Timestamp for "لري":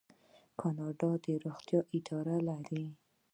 2.47-2.85